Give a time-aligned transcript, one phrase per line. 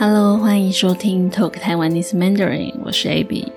[0.00, 3.48] Hello，欢迎收听 Talk Taiwanese Mandarin，我是 Abby。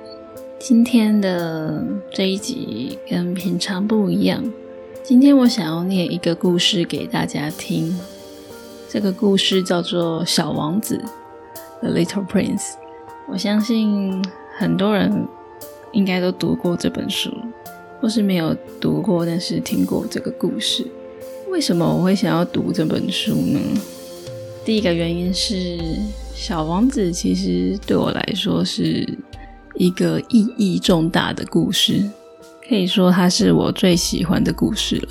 [0.58, 4.44] 今天的这一集跟平常不一样，
[5.04, 7.96] 今天我想要念一个故事给大家听。
[8.90, 11.00] 这个故事叫做《小王子》
[11.82, 12.72] （The Little Prince）。
[13.32, 14.20] 我相信
[14.58, 15.28] 很多人
[15.92, 17.30] 应该都读过这本书，
[18.00, 20.88] 或是没有读过，但是听过这个故事。
[21.52, 23.60] 为什么我会想要读这本书呢？
[24.64, 25.56] 第一个原因是
[26.36, 29.08] 《小王子》其实对我来说是
[29.74, 32.08] 一个意义重大的故事，
[32.70, 35.10] 可以说它是我最喜欢的故事了。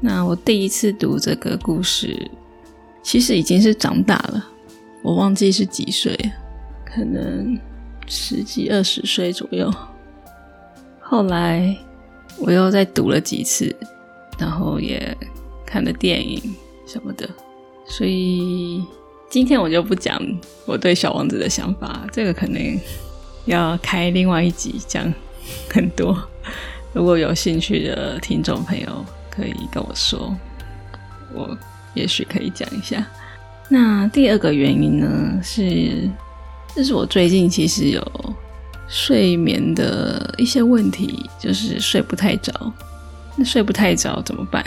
[0.00, 2.30] 那我第一次读这个故事，
[3.02, 4.44] 其实已经是长大了，
[5.02, 6.18] 我忘记是几岁，
[6.84, 7.56] 可能
[8.08, 9.72] 十几二十岁左右。
[11.00, 11.76] 后来
[12.38, 13.74] 我又再读了几次，
[14.36, 15.16] 然后也
[15.64, 16.54] 看了电影
[16.88, 17.28] 什么的。
[17.86, 18.82] 所以
[19.28, 20.20] 今天我就不讲
[20.66, 22.60] 我对小王子的想法，这个可能
[23.46, 25.12] 要开另外一集讲
[25.70, 26.16] 很多。
[26.92, 30.34] 如果有兴趣的听众朋友可以跟我说，
[31.34, 31.56] 我
[31.94, 33.04] 也许可以讲一下。
[33.68, 36.08] 那第二个原因呢，是
[36.74, 38.34] 这是我最近其实有
[38.88, 42.52] 睡眠的一些问题，就是睡不太着。
[43.36, 44.64] 那睡不太着怎么办？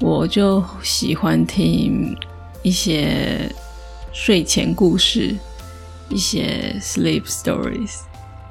[0.00, 2.16] 我就喜欢听。
[2.62, 3.50] 一些
[4.12, 5.34] 睡前故事，
[6.08, 8.00] 一些 sleep stories。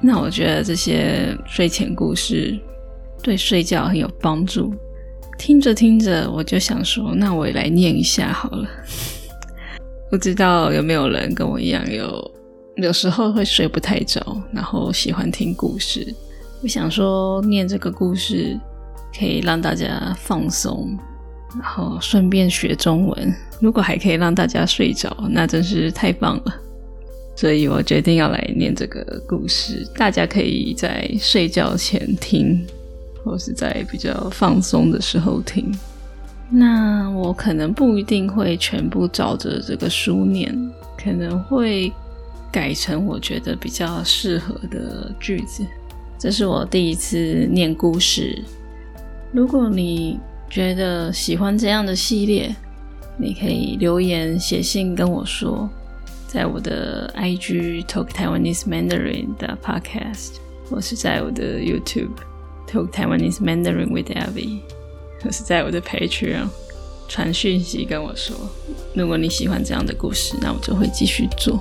[0.01, 2.57] 那我觉得这些睡前故事
[3.21, 4.73] 对睡觉很有帮助。
[5.37, 8.67] 听着听着，我就想说，那我也来念一下好了。
[10.11, 12.31] 不知道有没有人跟我一样，有
[12.77, 14.21] 有时候会睡不太着，
[14.51, 16.15] 然后喜欢听故事。
[16.61, 18.59] 我想说，念这个故事
[19.17, 20.97] 可以让大家放松。
[21.55, 26.55] 然后顺便学中文，如果还可以让大家睡着，那真是太棒了。
[27.35, 32.63] 所以我决定要来念这个故事，大家可以在睡觉前听，
[33.23, 35.73] 或是在比较放松的时候听。
[36.51, 40.55] 那我可能不一定会全部照着这个书念，
[41.03, 41.91] 可能会
[42.51, 45.65] 改成我觉得比较适合的句子。
[46.19, 48.39] 这是我第一次念故事，
[49.31, 50.19] 如果你。
[50.49, 52.55] 觉得喜欢这样的系列，
[53.17, 55.69] 你可以留言写信跟我说，
[56.27, 60.37] 在我的 IG Talk Taiwanese Mandarin 的 Podcast，
[60.67, 62.09] 或是在我的 YouTube
[62.67, 64.61] Talk Taiwanese Mandarin with Abby，
[65.23, 66.47] 或是在我的 Patreon
[67.07, 68.35] 传讯息跟我说。
[68.95, 71.57] 如果你喜欢这样的故事，那我就会继续做。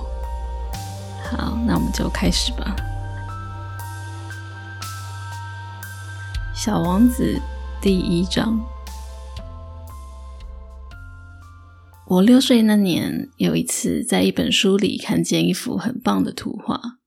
[1.29, 2.75] 好，那我们就开始吧。
[6.55, 7.39] 小王子
[7.79, 8.59] 第一章。
[12.09, 16.97] 我六岁那年，有一次在一本书里看见一幅很棒的图画。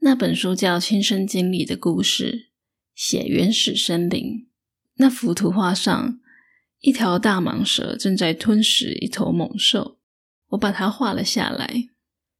[0.00, 2.32] 那本书叫《亲身经历的故事》，
[2.92, 4.48] 写原始森林。
[4.96, 6.18] 那幅图画上，
[6.80, 10.00] 一条大蟒蛇正在吞食一头猛兽。
[10.48, 11.90] 我把它画了下来。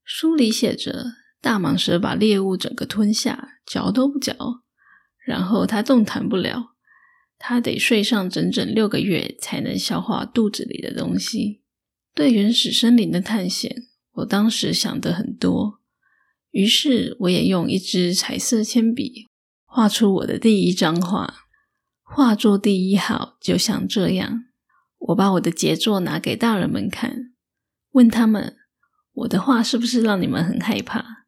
[0.03, 4.35] 书里写着，大蟒蛇把猎物整个吞下，嚼都不嚼，
[5.25, 6.75] 然后它动弹不了，
[7.39, 11.63] 它得睡上整整六个月才能消化肚子里的东西。
[12.19, 13.85] 对原始森林的探险，
[14.15, 15.79] 我当时想的很多，
[16.51, 19.29] 于是我也用一支彩色铅笔
[19.65, 21.33] 画出我的第一张画。
[22.03, 24.47] 画作第一号就像这样。
[24.99, 27.33] 我把我的杰作拿给大人们看，
[27.93, 28.57] 问他们
[29.15, 31.27] ：“我的画是不是让你们很害怕？”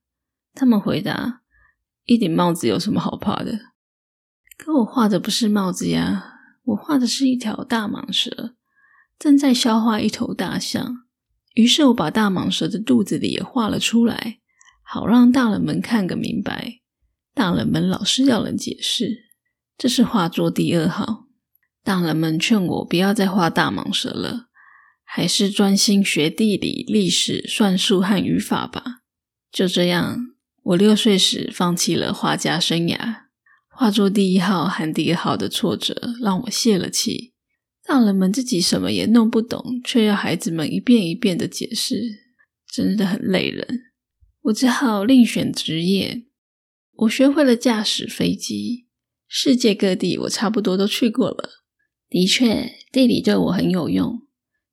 [0.54, 1.42] 他们回答
[2.06, 3.60] ：“一顶帽子有什么好怕的？”
[4.58, 8.56] 可我画的不是帽子呀，我画的是一条大蟒蛇。
[9.20, 11.02] 正在消化一头大象，
[11.52, 14.38] 于是我把大蟒蛇的肚子里也画了出来，
[14.82, 16.80] 好让大人们看个明白。
[17.34, 19.26] 大人们老是要人解释。
[19.76, 21.26] 这是画作第二号。
[21.84, 24.46] 大人们劝我不要再画大蟒蛇了，
[25.04, 29.02] 还是专心学地理、历史、算术和语法吧。
[29.52, 30.18] 就这样，
[30.62, 33.24] 我六岁时放弃了画家生涯。
[33.68, 37.34] 画作第一号和第二号的挫折让我泄了气。
[37.90, 42.00] 大人们自己什么也弄不懂，却要孩子们一遍一遍的解释，
[42.72, 43.66] 真的很累人。
[44.42, 46.22] 我只好另选职业。
[46.92, 48.86] 我学会了驾驶飞机，
[49.26, 51.64] 世界各地我差不多都去过了。
[52.08, 54.20] 的确，地理对我很有用，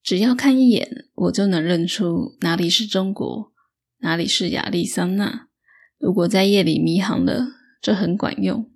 [0.03, 3.51] 只要看一眼，我就能认出哪里是中国，
[4.01, 5.47] 哪里是亚利桑那。
[5.97, 7.47] 如果在夜里迷航了，
[7.81, 8.69] 这很管用。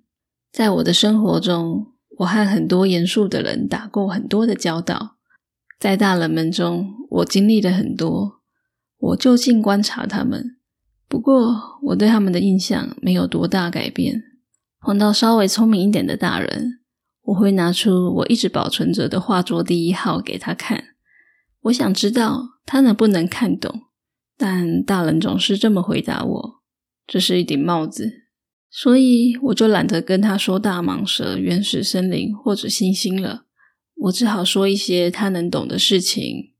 [0.50, 1.92] 在我的生活中。
[2.18, 5.16] 我和很多严肃的人打过很多的交道，
[5.78, 8.40] 在大人们中，我经历了很多。
[8.98, 10.56] 我就近观察他们。
[11.08, 14.22] 不过，我对他们的印象没有多大改变。
[14.80, 16.80] 碰到稍微聪明一点的大人，
[17.22, 20.84] 我会拿出我一直保存着的画作第一号给他看。
[21.62, 23.82] 我想知道他能不能看懂，
[24.36, 26.62] 但大人总是这么回答我
[27.06, 28.21] ：“这是一顶帽子。”
[28.74, 33.44] 所以我就懒得跟他说大蟒蛇、原始森林或者星星了。
[33.94, 36.54] 我只好说一些他能懂的事情。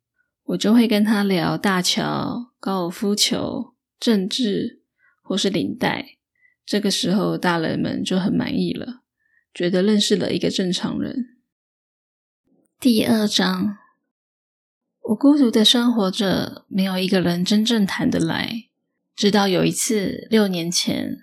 [0.44, 4.82] 我就会跟他聊大桥、高尔夫球、政治
[5.22, 6.18] 或是领带。
[6.66, 9.00] 这个时候，大人们就很满意了，
[9.54, 11.38] 觉得认识了一个正常人。
[12.78, 13.78] 第二章，
[15.08, 18.64] 我孤独的生活着，没有一个人真正谈得来。
[19.16, 21.18] 直到有一次，六年前，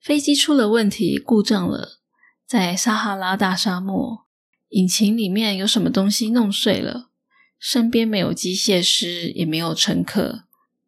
[0.00, 2.00] 飞机出了问题，故障了，
[2.46, 4.26] 在撒哈拉大沙漠，
[4.68, 7.10] 引擎里面有什么东西弄碎了。
[7.58, 10.44] 身边没有机械师，也没有乘客，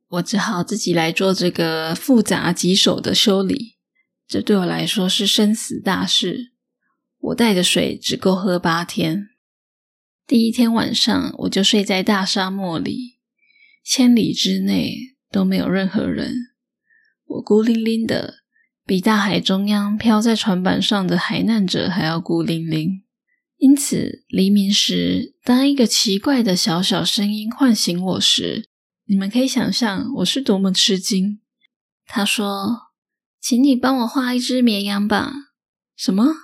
[0.09, 3.77] 我只好自己来做这个复杂棘手的修理。
[4.29, 6.53] 这对我来说是生死大事。
[7.19, 9.31] 我带的水只够喝八天。
[10.27, 13.19] 第一天晚上，我就睡在大沙漠里，
[13.85, 16.33] 千里之内都没有任何人，
[17.27, 18.40] 我孤零零的，
[18.91, 23.05] 比大海中央漂在船板上的海难者还要孤零零。
[23.57, 28.69] 因此，黎明时，当一个奇怪的小小声音唤醒我时，
[29.07, 31.39] 你们可以想象我是多么吃惊。
[32.05, 32.89] 他说
[33.41, 35.35] ：“请你帮我画一只绵羊吧。”
[35.97, 36.35] 什么？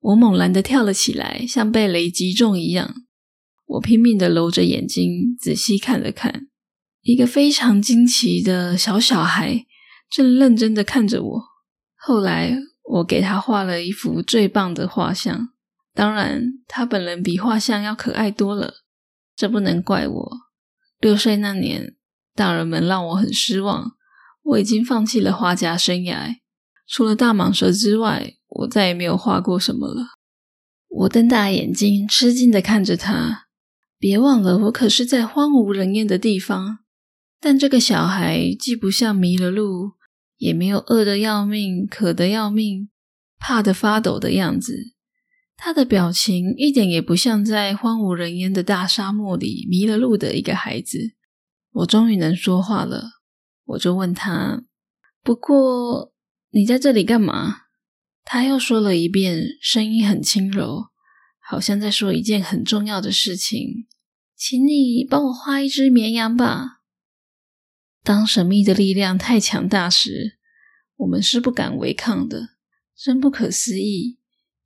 [0.00, 3.02] 我猛然的跳了起来，像被雷击中一样。
[3.66, 6.46] 我拼命的揉着眼睛，仔细看了看，
[7.02, 9.66] 一个非常惊奇的小小孩
[10.10, 11.51] 正认真的看着我。
[12.04, 15.50] 后来，我给他画了一幅最棒的画像。
[15.94, 18.74] 当然，他本人比画像要可爱多了。
[19.36, 20.32] 这不能怪我。
[20.98, 21.94] 六岁那年，
[22.34, 23.92] 大人们让我很失望。
[24.42, 26.38] 我已经放弃了画家生涯。
[26.88, 30.02] 除了大蟒蛇之外，我再也没有画过什么了。
[30.88, 33.46] 我瞪大眼睛，吃惊的看着他。
[33.96, 36.80] 别忘了，我可是在荒无人烟的地方。
[37.40, 39.92] 但这个小孩既不像迷了路，
[40.42, 42.90] 也没有饿得要命、渴得要命、
[43.38, 44.96] 怕得发抖的样子。
[45.56, 51.12] 他的表情一点也不像在荒无人烟的大沙漠里迷了路的一个孩子。
[51.70, 53.04] 我终于能说话了，
[53.66, 54.64] 我就问他
[55.22, 56.12] ：“不过
[56.50, 57.58] 你在这里干嘛？”
[58.26, 60.86] 他又说了一遍，声音很轻柔，
[61.38, 63.86] 好像在说一件很重要的事情。
[64.36, 66.81] 请你帮我画一只绵羊吧。
[68.02, 70.38] 当神秘的力量太强大时，
[70.96, 72.50] 我们是不敢违抗的。
[72.96, 74.18] 真不可思议。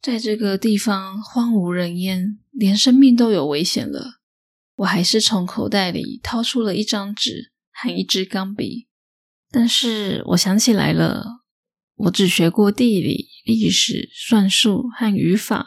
[0.03, 4.21] 在这个地方荒无人烟，连生命都有危险了。
[4.77, 8.89] 我还是从口袋里掏出了一张纸和一支钢笔，
[9.51, 11.41] 但是我想起来了，
[11.95, 15.67] 我只学过地理、历史、算术和语法。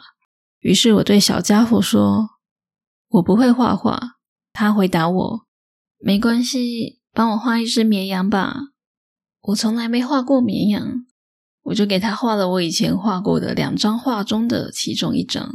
[0.60, 2.30] 于是我对小家伙说
[3.08, 4.18] ：“我不会画画。”
[4.52, 5.46] 他回答我
[5.98, 8.56] ：“没关系，帮我画一只绵羊吧。
[9.42, 11.06] 我从来没画过绵羊。”
[11.64, 15.52] 我就给他画了我以前画过的两张画中的其中一张，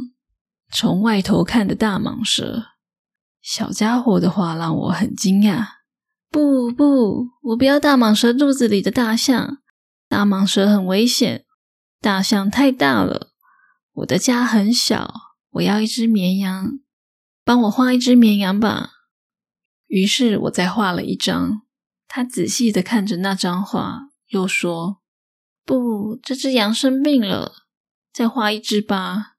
[0.72, 2.62] 从外头看的大蟒蛇。
[3.42, 5.66] 小家伙的话让我很惊讶。
[6.30, 9.58] 不不，我不要大蟒蛇肚子里的大象，
[10.08, 11.44] 大蟒蛇很危险，
[12.00, 13.32] 大象太大了。
[13.94, 15.12] 我的家很小，
[15.50, 16.78] 我要一只绵羊，
[17.44, 18.90] 帮我画一只绵羊吧。
[19.86, 21.62] 于是我再画了一张。
[22.08, 25.02] 他仔细的看着那张画，又说。
[25.64, 27.52] 不，这只羊生病了，
[28.12, 29.36] 再画一只吧。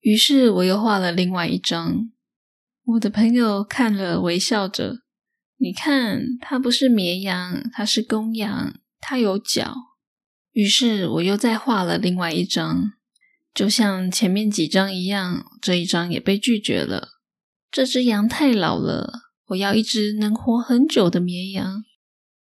[0.00, 2.10] 于是我又画了另外一张。
[2.84, 5.00] 我的朋友看了，微笑着。
[5.56, 9.74] 你看，它不是绵羊，它是公羊，它有角。
[10.52, 12.92] 于是我又再画了另外一张，
[13.54, 17.08] 就像前面几张一样，这一张也被拒绝了。
[17.70, 21.84] 这只羊太老了，我要一只能活很久的绵羊。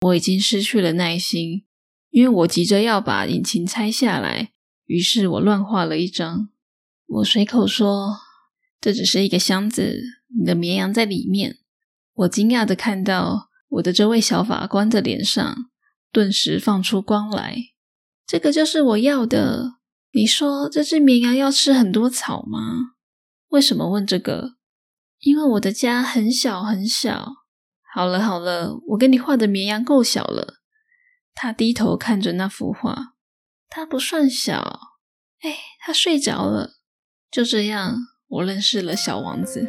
[0.00, 1.64] 我已经失去了耐心。
[2.10, 4.52] 因为我急着要把引擎拆下来，
[4.86, 6.48] 于是我乱画了一张。
[7.06, 8.16] 我随口说
[8.80, 10.02] ：“这只是一个箱子，
[10.38, 11.58] 你的绵羊在里面。”
[12.14, 15.70] 我惊讶的看到我的这位小法官的脸上
[16.10, 17.56] 顿时放出光来。
[18.26, 19.74] 这个就是我要的。
[20.12, 22.94] 你说这只绵羊要吃很多草吗？
[23.48, 24.57] 为什么问这个？
[25.20, 27.32] 因为我的家很小很小。
[27.92, 30.54] 好了好了，我给你画的绵羊够小了。
[31.34, 33.14] 他低头看着那幅画，
[33.68, 34.80] 他不算小。
[35.40, 36.78] 哎，他睡着了。
[37.30, 37.96] 就这样，
[38.28, 39.68] 我认识了小王子。